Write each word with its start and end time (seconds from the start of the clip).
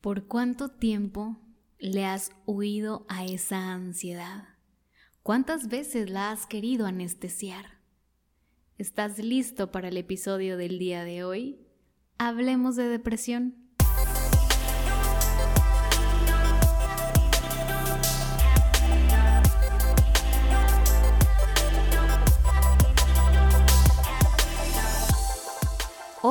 ¿Por 0.00 0.26
cuánto 0.28 0.70
tiempo 0.70 1.36
le 1.78 2.06
has 2.06 2.32
huido 2.46 3.04
a 3.10 3.26
esa 3.26 3.70
ansiedad? 3.72 4.48
¿Cuántas 5.22 5.68
veces 5.68 6.08
la 6.08 6.30
has 6.30 6.46
querido 6.46 6.86
anestesiar? 6.86 7.82
¿Estás 8.78 9.18
listo 9.18 9.70
para 9.70 9.88
el 9.88 9.98
episodio 9.98 10.56
del 10.56 10.78
día 10.78 11.04
de 11.04 11.22
hoy? 11.22 11.66
Hablemos 12.16 12.76
de 12.76 12.88
depresión. 12.88 13.59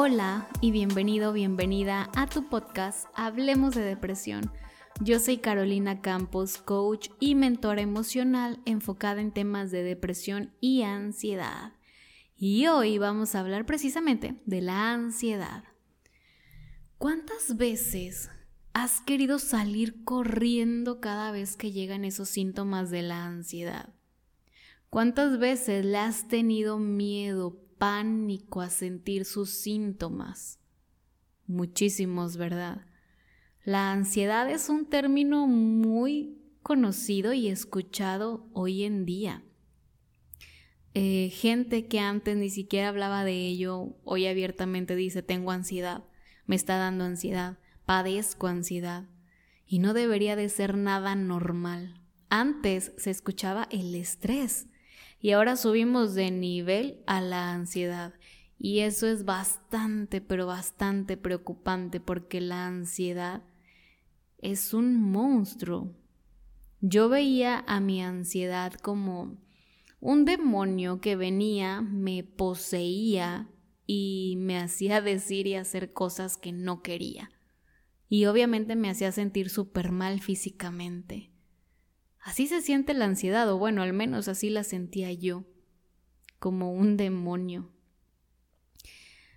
Hola 0.02 0.48
y 0.62 0.72
bienvenido, 0.72 1.34
bienvenida 1.34 2.10
a 2.16 2.26
tu 2.26 2.48
podcast 2.48 3.10
Hablemos 3.16 3.76
de 3.76 3.82
Depresión. 3.82 4.50
Yo 5.02 5.20
soy 5.20 5.40
Carolina 5.40 6.00
Campos, 6.00 6.58
coach 6.58 7.10
y 7.20 7.36
mentora 7.36 7.82
emocional 7.82 8.62
enfocada 8.64 9.20
en 9.20 9.34
temas 9.34 9.72
de 9.72 9.84
depresión 9.84 10.54
y 10.62 10.84
ansiedad. 10.84 11.74
Y 12.38 12.68
hoy 12.68 12.98
vamos 12.98 13.36
a 13.36 13.42
hablar 13.42 13.66
precisamente 13.66 14.42
de 14.46 14.62
la 14.62 14.94
ansiedad. 14.94 15.66
¿Cuántas 16.98 17.58
veces 17.58 18.30
has 18.72 19.02
querido 19.02 19.38
salir 19.38 20.06
corriendo 20.06 21.02
cada 21.02 21.34
vez 21.34 21.58
que 21.58 21.74
llegan 21.74 22.06
esos 22.06 22.30
síntomas 22.30 22.90
de 22.90 23.02
la 23.02 23.26
ansiedad? 23.26 23.94
¿Cuántas 24.90 25.40
veces 25.40 25.84
le 25.84 25.98
has 25.98 26.30
tenido 26.30 26.80
miedo, 26.80 27.60
pánico 27.80 28.62
a 28.62 28.70
sentir 28.70 29.26
sus 29.26 29.50
síntomas. 29.50 30.60
Muchísimos, 31.48 32.38
¿verdad? 32.38 32.86
La 33.64 33.92
ansiedad 33.92 34.50
es 34.50 34.70
un 34.70 34.86
término 34.86 35.48
muy 35.48 36.38
conocido 36.62 37.34
y 37.34 37.48
escuchado 37.48 38.48
hoy 38.54 38.84
en 38.84 39.06
día. 39.06 39.44
Eh, 40.94 41.30
gente 41.34 41.88
que 41.88 42.00
antes 42.00 42.36
ni 42.36 42.50
siquiera 42.50 42.90
hablaba 42.90 43.24
de 43.24 43.48
ello, 43.48 43.96
hoy 44.04 44.28
abiertamente 44.28 44.96
dice, 44.96 45.24
tengo 45.24 45.52
ansiedad, 45.52 46.04
me 46.46 46.56
está 46.56 46.78
dando 46.78 47.04
ansiedad, 47.06 47.60
padezco 47.86 48.48
ansiedad. 48.48 49.08
Y 49.66 49.80
no 49.80 49.94
debería 49.94 50.36
de 50.36 50.50
ser 50.50 50.76
nada 50.78 51.16
normal. 51.16 52.02
Antes 52.30 52.92
se 52.98 53.12
escuchaba 53.12 53.68
el 53.72 53.96
estrés, 53.96 54.68
y 55.22 55.32
ahora 55.32 55.56
subimos 55.56 56.16
de 56.16 56.32
nivel 56.32 57.02
a 57.06 57.22
la 57.22 57.52
ansiedad. 57.52 58.14
Y 58.58 58.80
eso 58.80 59.08
es 59.08 59.26
bastante, 59.26 60.22
pero 60.22 60.46
bastante 60.46 61.18
preocupante 61.18 62.00
porque 62.00 62.42
la 62.42 62.68
ansiedad 62.68 63.44
es 64.38 64.74
un 64.74 65.02
monstruo. 65.02 65.96
Yo 66.82 67.10
veía 67.10 67.64
a 67.68 67.80
mi 67.80 68.02
ansiedad 68.02 68.74
como 68.74 69.38
un 70.00 70.26
demonio 70.26 71.02
que 71.02 71.16
venía, 71.16 71.82
me 71.82 72.24
poseía 72.24 73.50
y 73.86 74.36
me 74.38 74.58
hacía 74.58 75.02
decir 75.02 75.48
y 75.48 75.56
hacer 75.56 75.92
cosas 75.92 76.38
que 76.38 76.52
no 76.52 76.82
quería. 76.82 77.32
Y 78.08 78.26
obviamente 78.26 78.76
me 78.76 78.90
hacía 78.90 79.12
sentir 79.12 79.50
súper 79.50 79.92
mal 79.92 80.22
físicamente. 80.22 81.29
Así 82.22 82.48
se 82.48 82.62
siente 82.62 82.94
la 82.94 83.06
ansiedad, 83.06 83.52
o 83.52 83.58
bueno, 83.58 83.82
al 83.82 83.94
menos 83.94 84.28
así 84.28 84.50
la 84.50 84.64
sentía 84.64 85.12
yo, 85.14 85.46
como 86.38 86.74
un 86.74 86.98
demonio. 86.98 87.72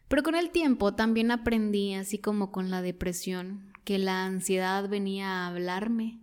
Pero 0.09 0.23
con 0.23 0.35
el 0.35 0.51
tiempo 0.51 0.95
también 0.95 1.31
aprendí, 1.31 1.95
así 1.95 2.19
como 2.19 2.53
con 2.53 2.71
la 2.71 2.83
depresión, 2.83 3.73
que 3.85 3.99
la 3.99 4.25
ansiedad 4.25 4.89
venía 4.89 5.29
a 5.29 5.47
hablarme, 5.49 6.21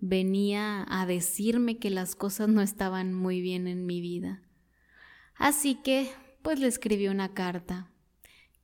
venía 0.00 0.84
a 0.88 1.06
decirme 1.06 1.78
que 1.78 1.90
las 1.90 2.16
cosas 2.16 2.48
no 2.48 2.62
estaban 2.62 3.14
muy 3.14 3.40
bien 3.40 3.68
en 3.68 3.86
mi 3.86 4.00
vida. 4.00 4.42
Así 5.36 5.76
que, 5.76 6.10
pues 6.42 6.58
le 6.58 6.66
escribí 6.66 7.06
una 7.06 7.32
carta. 7.34 7.90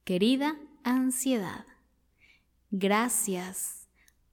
Querida 0.02 0.58
ansiedad, 0.82 1.66
gracias 2.70 3.88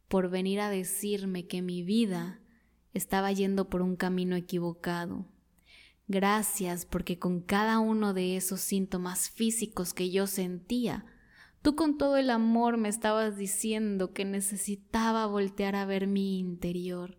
por 0.07 0.29
venir 0.29 0.59
a 0.61 0.69
decirme 0.69 1.45
que 1.45 1.61
mi 1.61 1.83
vida 1.83 2.39
estaba 2.95 3.31
yendo 3.31 3.69
por 3.69 3.81
un 3.81 3.97
camino 3.97 4.35
equivocado. 4.35 5.25
Gracias 6.07 6.85
porque 6.85 7.19
con 7.19 7.41
cada 7.41 7.79
uno 7.79 8.13
de 8.13 8.37
esos 8.37 8.61
síntomas 8.61 9.29
físicos 9.29 9.93
que 9.93 10.11
yo 10.11 10.27
sentía, 10.27 11.05
tú 11.61 11.75
con 11.75 11.97
todo 11.97 12.15
el 12.17 12.29
amor 12.29 12.77
me 12.77 12.87
estabas 12.87 13.37
diciendo 13.37 14.13
que 14.13 14.23
necesitaba 14.23 15.25
voltear 15.25 15.75
a 15.75 15.85
ver 15.85 16.07
mi 16.07 16.39
interior, 16.39 17.17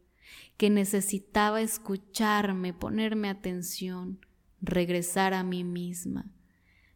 que 0.56 0.70
necesitaba 0.70 1.60
escucharme, 1.60 2.72
ponerme 2.72 3.28
atención, 3.28 4.20
regresar 4.62 5.34
a 5.34 5.42
mí 5.42 5.62
misma. 5.62 6.32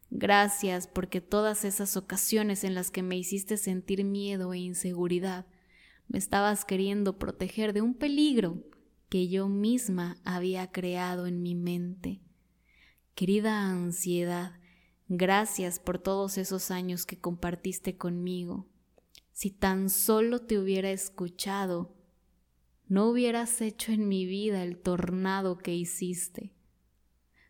Gracias 0.09 0.87
porque 0.87 1.21
todas 1.21 1.65
esas 1.65 1.95
ocasiones 1.97 2.63
en 2.63 2.73
las 2.73 2.89
que 2.89 3.03
me 3.03 3.15
hiciste 3.15 3.57
sentir 3.57 4.03
miedo 4.05 4.53
e 4.53 4.57
inseguridad, 4.57 5.45
me 6.07 6.17
estabas 6.17 6.65
queriendo 6.65 7.19
proteger 7.19 7.73
de 7.73 7.81
un 7.81 7.93
peligro 7.93 8.70
que 9.11 9.27
yo 9.27 9.49
misma 9.49 10.21
había 10.23 10.71
creado 10.71 11.27
en 11.27 11.41
mi 11.41 11.53
mente. 11.53 12.21
Querida 13.13 13.69
ansiedad, 13.69 14.57
gracias 15.09 15.81
por 15.81 15.99
todos 15.99 16.37
esos 16.37 16.71
años 16.71 17.05
que 17.05 17.19
compartiste 17.19 17.97
conmigo. 17.97 18.69
Si 19.33 19.51
tan 19.51 19.89
solo 19.89 20.39
te 20.39 20.57
hubiera 20.57 20.91
escuchado, 20.91 21.93
no 22.87 23.09
hubieras 23.09 23.59
hecho 23.59 23.91
en 23.91 24.07
mi 24.07 24.25
vida 24.25 24.63
el 24.63 24.77
tornado 24.77 25.57
que 25.57 25.75
hiciste. 25.75 26.53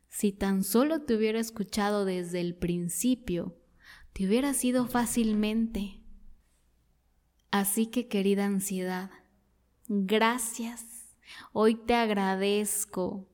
Si 0.09 0.31
tan 0.31 0.63
solo 0.63 1.03
te 1.03 1.15
hubiera 1.15 1.39
escuchado 1.39 2.05
desde 2.05 2.41
el 2.41 2.55
principio, 2.55 3.55
te 4.13 4.25
hubiera 4.25 4.55
sido 4.55 4.87
fácilmente. 4.87 6.01
Así 7.51 7.85
que 7.85 8.07
querida 8.07 8.47
ansiedad, 8.47 9.11
gracias 9.87 11.00
Hoy 11.53 11.75
te 11.75 11.95
agradezco. 11.95 13.27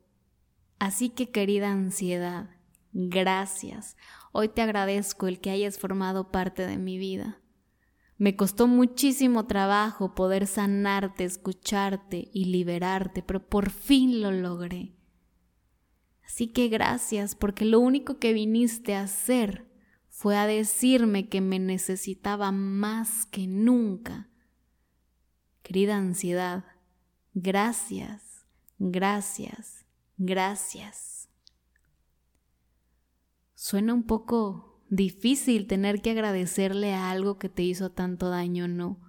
Así 0.79 1.09
que 1.09 1.31
querida 1.31 1.71
ansiedad, 1.71 2.49
gracias. 2.93 3.97
Hoy 4.31 4.49
te 4.49 4.61
agradezco 4.61 5.27
el 5.27 5.39
que 5.39 5.49
hayas 5.49 5.79
formado 5.79 6.31
parte 6.31 6.67
de 6.67 6.77
mi 6.77 6.97
vida. 6.97 7.39
Me 8.17 8.35
costó 8.35 8.67
muchísimo 8.67 9.45
trabajo 9.45 10.15
poder 10.15 10.47
sanarte, 10.47 11.23
escucharte 11.23 12.29
y 12.33 12.45
liberarte, 12.45 13.21
pero 13.21 13.47
por 13.47 13.69
fin 13.69 14.21
lo 14.21 14.31
logré. 14.31 14.95
Así 16.25 16.47
que 16.47 16.67
gracias 16.67 17.35
porque 17.35 17.63
lo 17.63 17.79
único 17.79 18.17
que 18.19 18.33
viniste 18.33 18.95
a 18.95 19.03
hacer 19.03 19.67
fue 20.09 20.35
a 20.35 20.47
decirme 20.47 21.29
que 21.29 21.41
me 21.41 21.59
necesitaba 21.59 22.51
más 22.51 23.25
que 23.27 23.45
nunca. 23.45 24.29
Querida 25.61 25.97
ansiedad, 25.97 26.65
Gracias, 27.39 28.47
gracias, 28.79 29.85
gracias. 30.17 31.29
Suena 33.53 33.93
un 33.93 34.07
poco 34.07 34.81
difícil 34.89 35.67
tener 35.67 36.01
que 36.01 36.09
agradecerle 36.09 36.95
a 36.95 37.11
algo 37.11 37.37
que 37.37 37.47
te 37.47 37.61
hizo 37.61 37.91
tanto 37.91 38.31
daño, 38.31 38.67
¿no? 38.67 38.99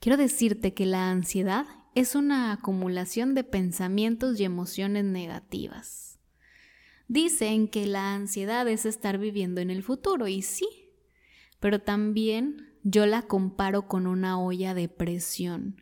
Quiero 0.00 0.18
decirte 0.18 0.74
que 0.74 0.84
la 0.84 1.10
ansiedad 1.10 1.64
es 1.94 2.14
una 2.14 2.52
acumulación 2.52 3.34
de 3.34 3.42
pensamientos 3.44 4.38
y 4.38 4.44
emociones 4.44 5.06
negativas. 5.06 6.20
Dicen 7.08 7.68
que 7.68 7.86
la 7.86 8.12
ansiedad 8.12 8.68
es 8.68 8.84
estar 8.84 9.16
viviendo 9.16 9.62
en 9.62 9.70
el 9.70 9.82
futuro, 9.82 10.28
y 10.28 10.42
sí, 10.42 10.68
pero 11.58 11.80
también 11.80 12.74
yo 12.82 13.06
la 13.06 13.22
comparo 13.22 13.88
con 13.88 14.06
una 14.06 14.38
olla 14.38 14.74
de 14.74 14.90
presión 14.90 15.80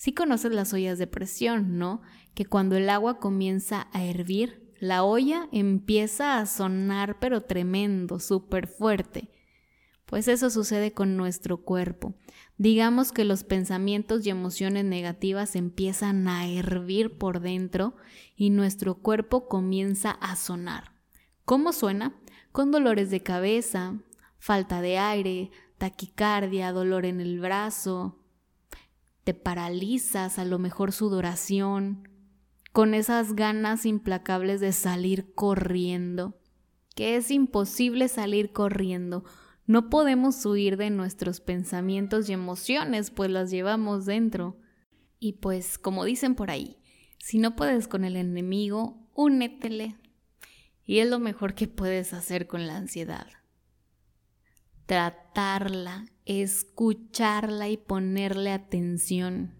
Sí 0.00 0.14
conoces 0.14 0.50
las 0.52 0.72
ollas 0.72 0.96
de 0.96 1.06
presión, 1.06 1.76
¿no? 1.76 2.00
Que 2.32 2.46
cuando 2.46 2.74
el 2.74 2.88
agua 2.88 3.18
comienza 3.18 3.88
a 3.92 4.02
hervir, 4.02 4.72
la 4.80 5.04
olla 5.04 5.46
empieza 5.52 6.38
a 6.38 6.46
sonar 6.46 7.18
pero 7.20 7.42
tremendo, 7.42 8.18
súper 8.18 8.66
fuerte. 8.66 9.28
Pues 10.06 10.26
eso 10.26 10.48
sucede 10.48 10.94
con 10.94 11.18
nuestro 11.18 11.64
cuerpo. 11.64 12.14
Digamos 12.56 13.12
que 13.12 13.26
los 13.26 13.44
pensamientos 13.44 14.24
y 14.24 14.30
emociones 14.30 14.86
negativas 14.86 15.54
empiezan 15.54 16.28
a 16.28 16.48
hervir 16.48 17.18
por 17.18 17.40
dentro 17.40 17.94
y 18.36 18.48
nuestro 18.48 19.02
cuerpo 19.02 19.48
comienza 19.48 20.12
a 20.12 20.34
sonar. 20.34 20.94
¿Cómo 21.44 21.74
suena? 21.74 22.18
Con 22.52 22.70
dolores 22.70 23.10
de 23.10 23.22
cabeza, 23.22 24.00
falta 24.38 24.80
de 24.80 24.96
aire, 24.96 25.50
taquicardia, 25.76 26.72
dolor 26.72 27.04
en 27.04 27.20
el 27.20 27.38
brazo, 27.38 28.19
te 29.30 29.34
paralizas, 29.34 30.40
a 30.40 30.44
lo 30.44 30.58
mejor 30.58 30.90
sudoración, 30.90 32.08
con 32.72 32.94
esas 32.94 33.34
ganas 33.34 33.86
implacables 33.86 34.60
de 34.60 34.72
salir 34.72 35.34
corriendo, 35.36 36.40
que 36.96 37.14
es 37.14 37.30
imposible 37.30 38.08
salir 38.08 38.52
corriendo. 38.52 39.22
No 39.66 39.88
podemos 39.88 40.44
huir 40.44 40.76
de 40.76 40.90
nuestros 40.90 41.40
pensamientos 41.40 42.28
y 42.28 42.32
emociones, 42.32 43.12
pues 43.12 43.30
las 43.30 43.52
llevamos 43.52 44.04
dentro. 44.04 44.58
Y 45.20 45.34
pues, 45.34 45.78
como 45.78 46.04
dicen 46.04 46.34
por 46.34 46.50
ahí, 46.50 46.78
si 47.20 47.38
no 47.38 47.54
puedes 47.54 47.86
con 47.86 48.04
el 48.04 48.16
enemigo, 48.16 49.08
únetele. 49.14 49.96
Y 50.84 50.98
es 50.98 51.08
lo 51.08 51.20
mejor 51.20 51.54
que 51.54 51.68
puedes 51.68 52.14
hacer 52.14 52.48
con 52.48 52.66
la 52.66 52.76
ansiedad. 52.76 53.28
Tratarla, 54.86 56.06
escucharla 56.38 57.68
y 57.68 57.76
ponerle 57.76 58.52
atención. 58.52 59.52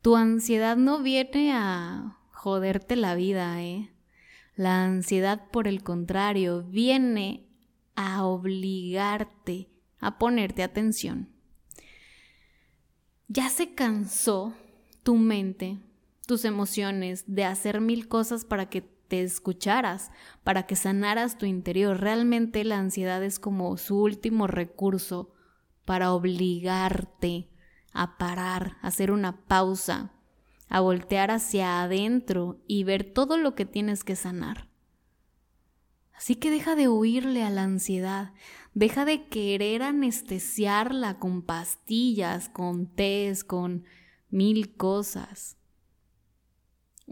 Tu 0.00 0.14
ansiedad 0.16 0.76
no 0.76 1.02
viene 1.02 1.52
a 1.52 2.18
joderte 2.30 2.94
la 2.94 3.16
vida, 3.16 3.60
¿eh? 3.62 3.90
La 4.54 4.84
ansiedad, 4.84 5.50
por 5.50 5.66
el 5.66 5.82
contrario, 5.82 6.62
viene 6.62 7.48
a 7.96 8.24
obligarte 8.24 9.68
a 9.98 10.18
ponerte 10.18 10.62
atención. 10.62 11.28
Ya 13.26 13.48
se 13.48 13.74
cansó 13.74 14.54
tu 15.02 15.16
mente, 15.16 15.80
tus 16.26 16.44
emociones, 16.44 17.24
de 17.26 17.44
hacer 17.44 17.80
mil 17.80 18.06
cosas 18.06 18.44
para 18.44 18.68
que 18.68 18.82
escucharas, 19.20 20.10
para 20.42 20.66
que 20.66 20.76
sanaras 20.76 21.36
tu 21.36 21.44
interior. 21.44 22.00
Realmente 22.00 22.64
la 22.64 22.78
ansiedad 22.78 23.22
es 23.22 23.38
como 23.38 23.76
su 23.76 24.00
último 24.00 24.46
recurso 24.46 25.32
para 25.84 26.12
obligarte 26.12 27.50
a 27.92 28.16
parar, 28.16 28.76
a 28.80 28.88
hacer 28.88 29.10
una 29.10 29.44
pausa, 29.46 30.12
a 30.68 30.80
voltear 30.80 31.30
hacia 31.30 31.82
adentro 31.82 32.62
y 32.66 32.84
ver 32.84 33.04
todo 33.04 33.36
lo 33.36 33.54
que 33.54 33.66
tienes 33.66 34.04
que 34.04 34.16
sanar. 34.16 34.68
Así 36.14 36.36
que 36.36 36.50
deja 36.50 36.76
de 36.76 36.88
huirle 36.88 37.42
a 37.42 37.50
la 37.50 37.64
ansiedad, 37.64 38.32
deja 38.74 39.04
de 39.04 39.26
querer 39.26 39.82
anestesiarla 39.82 41.18
con 41.18 41.42
pastillas, 41.42 42.48
con 42.48 42.86
tés, 42.86 43.44
con 43.44 43.84
mil 44.30 44.76
cosas. 44.76 45.56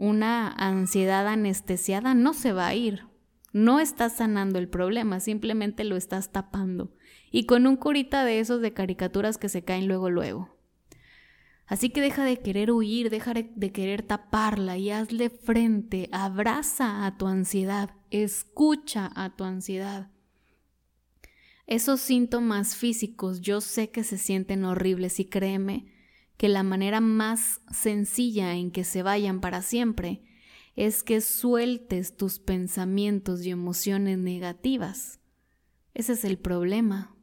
Una 0.01 0.51
ansiedad 0.53 1.27
anestesiada 1.27 2.15
no 2.15 2.33
se 2.33 2.53
va 2.53 2.65
a 2.65 2.73
ir. 2.73 3.05
No 3.53 3.79
estás 3.79 4.17
sanando 4.17 4.57
el 4.57 4.67
problema, 4.67 5.19
simplemente 5.19 5.83
lo 5.83 5.95
estás 5.95 6.31
tapando. 6.31 6.91
Y 7.29 7.45
con 7.45 7.67
un 7.67 7.75
curita 7.75 8.25
de 8.25 8.39
esos 8.39 8.61
de 8.61 8.73
caricaturas 8.73 9.37
que 9.37 9.47
se 9.47 9.63
caen 9.63 9.87
luego 9.87 10.09
luego. 10.09 10.57
Así 11.67 11.91
que 11.91 12.01
deja 12.01 12.25
de 12.25 12.41
querer 12.41 12.71
huir, 12.71 13.11
deja 13.11 13.35
de 13.35 13.71
querer 13.71 14.01
taparla 14.01 14.75
y 14.75 14.89
hazle 14.89 15.29
frente, 15.29 16.09
abraza 16.11 17.05
a 17.05 17.19
tu 17.19 17.27
ansiedad, 17.27 17.91
escucha 18.09 19.11
a 19.13 19.35
tu 19.35 19.43
ansiedad. 19.43 20.09
Esos 21.67 22.01
síntomas 22.01 22.75
físicos 22.75 23.39
yo 23.39 23.61
sé 23.61 23.91
que 23.91 24.03
se 24.03 24.17
sienten 24.17 24.65
horribles 24.65 25.19
y 25.19 25.25
créeme 25.25 25.90
que 26.41 26.49
la 26.49 26.63
manera 26.63 27.01
más 27.01 27.61
sencilla 27.71 28.55
en 28.55 28.71
que 28.71 28.83
se 28.83 29.03
vayan 29.03 29.41
para 29.41 29.61
siempre 29.61 30.23
es 30.75 31.03
que 31.03 31.21
sueltes 31.21 32.17
tus 32.17 32.39
pensamientos 32.39 33.45
y 33.45 33.51
emociones 33.51 34.17
negativas. 34.17 35.19
Ese 35.93 36.13
es 36.13 36.25
el 36.25 36.39
problema. 36.39 37.15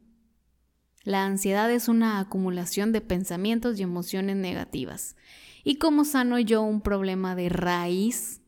La 1.03 1.25
ansiedad 1.25 1.69
es 1.69 1.89
una 1.89 2.21
acumulación 2.21 2.93
de 2.93 3.01
pensamientos 3.01 3.77
y 3.77 3.83
emociones 3.83 4.37
negativas. 4.37 5.17
¿Y 5.65 5.79
cómo 5.79 6.05
sano 6.05 6.39
yo 6.39 6.61
un 6.61 6.79
problema 6.79 7.35
de 7.35 7.49
raíz? 7.49 8.41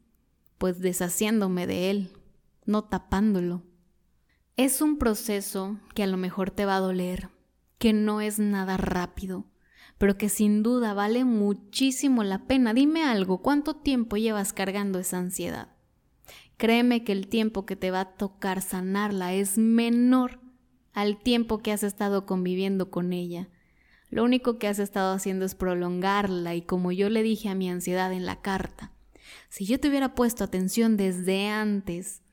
Pues 0.58 0.80
deshaciéndome 0.80 1.68
de 1.68 1.90
él, 1.90 2.14
no 2.66 2.86
tapándolo. 2.86 3.66
Es 4.56 4.82
un 4.82 4.98
proceso 4.98 5.82
que 5.94 6.04
a 6.04 6.08
lo 6.08 6.16
mejor 6.16 6.50
te 6.50 6.64
va 6.64 6.78
a 6.78 6.80
doler, 6.80 7.28
que 7.78 7.92
no 7.92 8.22
es 8.22 8.40
nada 8.40 8.78
rápido, 8.78 9.51
pero 10.02 10.18
que 10.18 10.30
sin 10.30 10.64
duda 10.64 10.96
vale 10.96 11.26
muchísimo 11.26 12.24
la 12.24 12.48
pena. 12.48 12.74
Dime 12.74 13.04
algo, 13.04 13.44
¿cuánto 13.44 13.76
tiempo 13.76 14.18
llevas 14.18 14.52
cargando 14.52 14.98
esa 14.98 15.20
ansiedad? 15.20 15.68
Créeme 16.58 17.04
que 17.04 17.12
el 17.12 17.28
tiempo 17.28 17.68
que 17.68 17.76
te 17.76 17.92
va 17.92 18.00
a 18.00 18.16
tocar 18.16 18.64
sanarla 18.64 19.36
es 19.36 19.60
menor 19.60 20.40
al 20.94 21.22
tiempo 21.22 21.60
que 21.60 21.72
has 21.72 21.84
estado 21.84 22.26
conviviendo 22.26 22.90
con 22.90 23.14
ella. 23.14 23.50
Lo 24.10 24.24
único 24.24 24.58
que 24.58 24.68
has 24.68 24.80
estado 24.80 25.14
haciendo 25.14 25.46
es 25.46 25.54
prolongarla 25.54 26.56
y 26.56 26.64
como 26.64 26.92
yo 26.92 27.12
le 27.12 27.22
dije 27.22 27.50
a 27.50 27.54
mi 27.54 27.70
ansiedad 27.70 28.12
en 28.12 28.26
la 28.26 28.42
carta, 28.42 28.94
si 29.50 29.68
yo 29.68 29.80
te 29.80 29.88
hubiera 29.88 30.16
puesto 30.16 30.44
atención 30.44 30.98
desde 30.98 31.48
antes, 31.48 32.24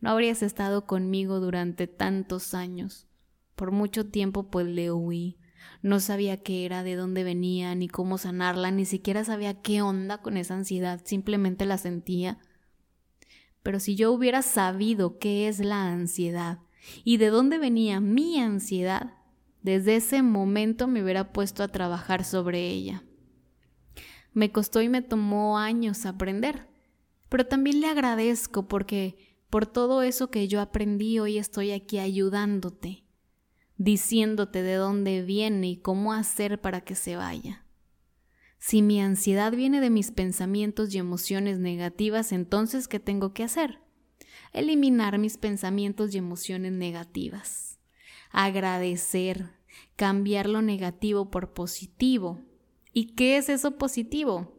no 0.00 0.10
habrías 0.10 0.44
estado 0.44 0.86
conmigo 0.86 1.40
durante 1.40 1.88
tantos 1.88 2.54
años. 2.54 3.08
Por 3.56 3.72
mucho 3.72 4.06
tiempo 4.06 4.48
pues 4.48 4.68
le 4.68 4.92
huí. 4.92 5.38
No 5.82 6.00
sabía 6.00 6.42
qué 6.42 6.64
era, 6.64 6.82
de 6.82 6.96
dónde 6.96 7.24
venía, 7.24 7.74
ni 7.74 7.88
cómo 7.88 8.18
sanarla, 8.18 8.70
ni 8.70 8.84
siquiera 8.84 9.24
sabía 9.24 9.60
qué 9.62 9.82
onda 9.82 10.22
con 10.22 10.36
esa 10.36 10.54
ansiedad, 10.54 11.00
simplemente 11.04 11.66
la 11.66 11.78
sentía. 11.78 12.38
Pero 13.62 13.80
si 13.80 13.94
yo 13.94 14.12
hubiera 14.12 14.42
sabido 14.42 15.18
qué 15.18 15.48
es 15.48 15.58
la 15.60 15.90
ansiedad, 15.92 16.58
y 17.04 17.16
de 17.16 17.28
dónde 17.28 17.58
venía 17.58 18.00
mi 18.00 18.38
ansiedad, 18.38 19.14
desde 19.62 19.96
ese 19.96 20.22
momento 20.22 20.86
me 20.86 21.02
hubiera 21.02 21.32
puesto 21.32 21.62
a 21.62 21.68
trabajar 21.68 22.24
sobre 22.24 22.68
ella. 22.68 23.02
Me 24.32 24.52
costó 24.52 24.82
y 24.82 24.88
me 24.88 25.02
tomó 25.02 25.58
años 25.58 26.06
aprender, 26.06 26.68
pero 27.28 27.46
también 27.46 27.80
le 27.80 27.88
agradezco 27.88 28.68
porque 28.68 29.16
por 29.50 29.66
todo 29.66 30.02
eso 30.02 30.30
que 30.30 30.46
yo 30.46 30.60
aprendí 30.60 31.18
hoy 31.18 31.38
estoy 31.38 31.72
aquí 31.72 31.98
ayudándote, 31.98 33.05
diciéndote 33.76 34.62
de 34.62 34.74
dónde 34.74 35.22
viene 35.22 35.68
y 35.68 35.76
cómo 35.76 36.12
hacer 36.12 36.60
para 36.60 36.82
que 36.82 36.94
se 36.94 37.16
vaya. 37.16 37.64
Si 38.58 38.82
mi 38.82 39.00
ansiedad 39.00 39.52
viene 39.52 39.80
de 39.80 39.90
mis 39.90 40.10
pensamientos 40.10 40.94
y 40.94 40.98
emociones 40.98 41.58
negativas, 41.58 42.32
entonces 42.32 42.88
¿qué 42.88 42.98
tengo 42.98 43.32
que 43.32 43.44
hacer? 43.44 43.80
eliminar 44.52 45.18
mis 45.18 45.36
pensamientos 45.36 46.14
y 46.14 46.18
emociones 46.18 46.72
negativas, 46.72 47.78
agradecer, 48.30 49.52
cambiar 49.96 50.48
lo 50.48 50.62
negativo 50.62 51.30
por 51.30 51.52
positivo. 51.52 52.40
¿Y 52.92 53.14
qué 53.14 53.36
es 53.36 53.48
eso 53.48 53.76
positivo? 53.76 54.58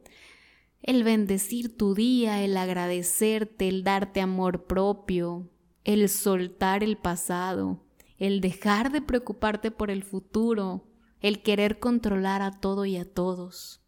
El 0.81 1.03
bendecir 1.03 1.75
tu 1.75 1.95
día, 1.95 2.43
el 2.43 2.55
agradecerte, 2.55 3.67
el 3.67 3.83
darte 3.83 4.21
amor 4.21 4.65
propio, 4.65 5.49
el 5.83 6.07
soltar 6.09 6.83
el 6.83 6.97
pasado, 6.97 7.83
el 8.17 8.41
dejar 8.41 8.91
de 8.91 9.01
preocuparte 9.01 9.71
por 9.71 9.91
el 9.91 10.03
futuro, 10.03 10.87
el 11.19 11.41
querer 11.41 11.79
controlar 11.79 12.41
a 12.41 12.51
todo 12.51 12.85
y 12.85 12.97
a 12.97 13.05
todos. 13.11 13.81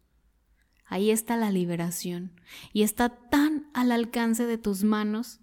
Ahí 0.86 1.10
está 1.10 1.36
la 1.36 1.50
liberación 1.50 2.32
y 2.72 2.82
está 2.82 3.08
tan 3.28 3.70
al 3.74 3.92
alcance 3.92 4.46
de 4.46 4.58
tus 4.58 4.82
manos 4.82 5.40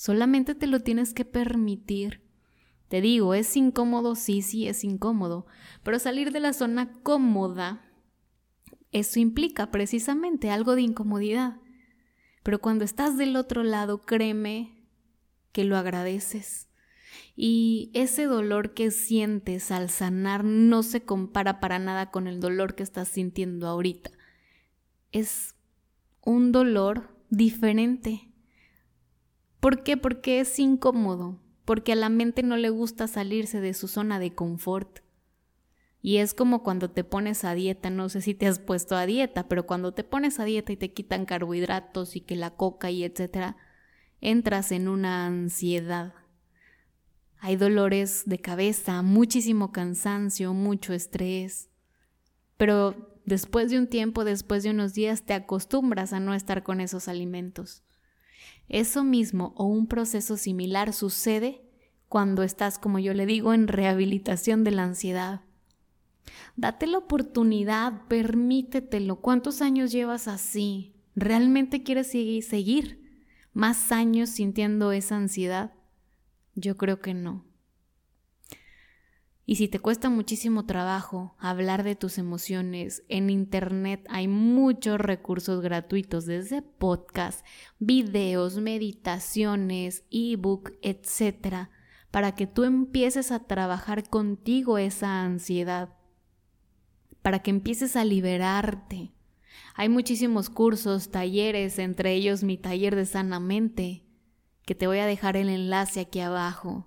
Solamente 0.00 0.54
te 0.54 0.66
lo 0.66 0.80
tienes 0.80 1.12
que 1.12 1.26
permitir. 1.26 2.22
Te 2.88 3.02
digo, 3.02 3.34
es 3.34 3.54
incómodo, 3.54 4.14
sí, 4.14 4.40
sí, 4.40 4.66
es 4.66 4.82
incómodo, 4.82 5.44
pero 5.82 5.98
salir 5.98 6.32
de 6.32 6.40
la 6.40 6.54
zona 6.54 7.02
cómoda, 7.02 7.84
eso 8.92 9.20
implica 9.20 9.70
precisamente 9.70 10.50
algo 10.50 10.74
de 10.74 10.80
incomodidad. 10.80 11.60
Pero 12.42 12.62
cuando 12.62 12.86
estás 12.86 13.18
del 13.18 13.36
otro 13.36 13.62
lado, 13.62 14.00
créeme 14.00 14.88
que 15.52 15.64
lo 15.64 15.76
agradeces. 15.76 16.69
Y 17.42 17.90
ese 17.94 18.24
dolor 18.24 18.74
que 18.74 18.90
sientes 18.90 19.70
al 19.70 19.88
sanar 19.88 20.44
no 20.44 20.82
se 20.82 21.02
compara 21.02 21.60
para 21.60 21.78
nada 21.78 22.10
con 22.10 22.26
el 22.26 22.40
dolor 22.40 22.74
que 22.74 22.82
estás 22.82 23.08
sintiendo 23.08 23.66
ahorita. 23.66 24.10
Es 25.10 25.54
un 26.22 26.52
dolor 26.52 27.16
diferente 27.30 28.30
¿Por 29.60 29.82
qué? 29.82 29.98
Porque 29.98 30.40
es 30.40 30.58
incómodo, 30.58 31.38
porque 31.66 31.92
a 31.92 31.96
la 31.96 32.08
mente 32.08 32.42
no 32.42 32.56
le 32.56 32.70
gusta 32.70 33.06
salirse 33.06 33.60
de 33.60 33.74
su 33.74 33.88
zona 33.88 34.18
de 34.18 34.34
confort. 34.34 35.00
Y 36.02 36.16
es 36.16 36.32
como 36.32 36.62
cuando 36.62 36.90
te 36.90 37.04
pones 37.04 37.44
a 37.44 37.54
dieta, 37.54 37.90
no 37.90 38.08
sé 38.08 38.22
si 38.22 38.32
te 38.34 38.46
has 38.46 38.58
puesto 38.58 38.96
a 38.96 39.04
dieta, 39.04 39.48
pero 39.48 39.66
cuando 39.66 39.92
te 39.92 40.02
pones 40.02 40.40
a 40.40 40.46
dieta 40.46 40.72
y 40.72 40.78
te 40.78 40.94
quitan 40.94 41.26
carbohidratos 41.26 42.16
y 42.16 42.22
que 42.22 42.36
la 42.36 42.56
coca 42.56 42.90
y 42.90 43.04
etcétera, 43.04 43.58
entras 44.22 44.72
en 44.72 44.88
una 44.88 45.26
ansiedad. 45.26 46.14
Hay 47.42 47.56
dolores 47.56 48.24
de 48.26 48.38
cabeza, 48.38 49.00
muchísimo 49.00 49.72
cansancio, 49.72 50.52
mucho 50.52 50.92
estrés. 50.92 51.70
Pero 52.58 53.18
después 53.24 53.70
de 53.70 53.78
un 53.78 53.86
tiempo, 53.86 54.24
después 54.24 54.62
de 54.62 54.70
unos 54.70 54.92
días, 54.92 55.24
te 55.24 55.32
acostumbras 55.32 56.12
a 56.12 56.20
no 56.20 56.34
estar 56.34 56.62
con 56.62 56.82
esos 56.82 57.08
alimentos. 57.08 57.82
Eso 58.68 59.04
mismo 59.04 59.54
o 59.56 59.64
un 59.64 59.86
proceso 59.86 60.36
similar 60.36 60.92
sucede 60.92 61.62
cuando 62.08 62.42
estás, 62.42 62.78
como 62.78 62.98
yo 62.98 63.14
le 63.14 63.24
digo, 63.24 63.54
en 63.54 63.68
rehabilitación 63.68 64.62
de 64.62 64.72
la 64.72 64.84
ansiedad. 64.84 65.40
Date 66.56 66.86
la 66.86 66.98
oportunidad, 66.98 68.06
permítetelo. 68.08 69.16
¿Cuántos 69.16 69.62
años 69.62 69.92
llevas 69.92 70.28
así? 70.28 70.94
¿Realmente 71.16 71.82
quieres 71.82 72.08
seguir, 72.08 73.26
más 73.54 73.92
años 73.92 74.28
sintiendo 74.28 74.92
esa 74.92 75.16
ansiedad? 75.16 75.72
Yo 76.54 76.76
creo 76.76 77.00
que 77.00 77.14
no. 77.14 77.44
Y 79.50 79.56
si 79.56 79.66
te 79.66 79.80
cuesta 79.80 80.10
muchísimo 80.10 80.64
trabajo 80.64 81.34
hablar 81.40 81.82
de 81.82 81.96
tus 81.96 82.18
emociones, 82.18 83.02
en 83.08 83.30
Internet 83.30 84.06
hay 84.08 84.28
muchos 84.28 85.00
recursos 85.00 85.60
gratuitos, 85.60 86.24
desde 86.24 86.62
podcast, 86.62 87.44
videos, 87.80 88.58
meditaciones, 88.58 90.04
ebook, 90.12 90.74
etc., 90.82 91.68
para 92.12 92.36
que 92.36 92.46
tú 92.46 92.62
empieces 92.62 93.32
a 93.32 93.40
trabajar 93.40 94.08
contigo 94.08 94.78
esa 94.78 95.22
ansiedad, 95.22 95.96
para 97.20 97.40
que 97.40 97.50
empieces 97.50 97.96
a 97.96 98.04
liberarte. 98.04 99.10
Hay 99.74 99.88
muchísimos 99.88 100.48
cursos, 100.48 101.10
talleres, 101.10 101.80
entre 101.80 102.14
ellos 102.14 102.44
mi 102.44 102.56
taller 102.56 102.94
de 102.94 103.04
sanamente, 103.04 104.04
que 104.70 104.76
te 104.76 104.86
voy 104.86 105.00
a 105.00 105.06
dejar 105.06 105.36
el 105.36 105.48
enlace 105.48 105.98
aquí 105.98 106.20
abajo 106.20 106.86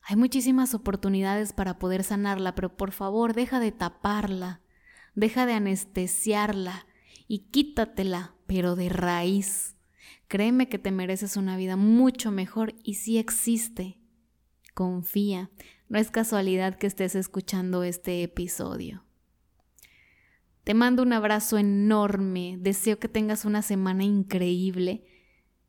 hay 0.00 0.16
muchísimas 0.16 0.72
oportunidades 0.72 1.52
para 1.52 1.78
poder 1.78 2.02
sanarla, 2.02 2.54
pero 2.54 2.74
por 2.74 2.92
favor 2.92 3.34
deja 3.34 3.60
de 3.60 3.72
taparla, 3.72 4.62
deja 5.14 5.44
de 5.44 5.52
anestesiarla 5.52 6.86
y 7.28 7.50
quítatela, 7.50 8.34
pero 8.46 8.74
de 8.74 8.88
raíz. 8.88 9.76
Créeme 10.28 10.70
que 10.70 10.78
te 10.78 10.92
mereces 10.92 11.36
una 11.36 11.58
vida 11.58 11.76
mucho 11.76 12.32
mejor 12.32 12.74
y 12.82 12.94
sí 12.94 13.18
existe. 13.18 13.98
Confía, 14.72 15.50
no 15.90 15.98
es 15.98 16.10
casualidad 16.10 16.78
que 16.78 16.86
estés 16.86 17.14
escuchando 17.14 17.84
este 17.84 18.22
episodio. 18.22 19.04
Te 20.64 20.72
mando 20.72 21.02
un 21.02 21.12
abrazo 21.12 21.58
enorme, 21.58 22.56
deseo 22.58 22.98
que 22.98 23.08
tengas 23.08 23.44
una 23.44 23.60
semana 23.60 24.04
increíble 24.04 25.04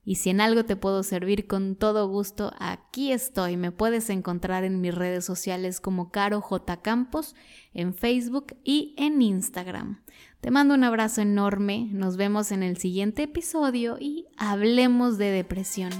y 0.05 0.15
si 0.15 0.29
en 0.29 0.41
algo 0.41 0.65
te 0.65 0.75
puedo 0.75 1.03
servir 1.03 1.47
con 1.47 1.75
todo 1.75 2.07
gusto, 2.07 2.51
aquí 2.59 3.11
estoy. 3.11 3.55
Me 3.55 3.71
puedes 3.71 4.09
encontrar 4.09 4.63
en 4.63 4.81
mis 4.81 4.93
redes 4.93 5.23
sociales 5.23 5.79
como 5.79 6.11
Caro 6.11 6.41
J. 6.41 6.81
Campos, 6.81 7.35
en 7.73 7.93
Facebook 7.93 8.55
y 8.63 8.95
en 8.97 9.21
Instagram. 9.21 10.01
Te 10.41 10.51
mando 10.51 10.73
un 10.73 10.83
abrazo 10.83 11.21
enorme, 11.21 11.87
nos 11.91 12.17
vemos 12.17 12.51
en 12.51 12.63
el 12.63 12.75
siguiente 12.77 13.23
episodio 13.23 13.97
y 13.97 14.25
hablemos 14.37 15.17
de 15.17 15.31
depresión. 15.31 15.91